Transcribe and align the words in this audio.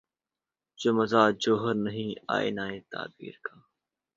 جو 0.79 0.89
مزہ 0.97 1.23
جوہر 1.41 1.75
نہیں 1.85 2.11
آئینۂ 2.35 2.67
تعبیر 2.91 3.35
کا 3.45 3.55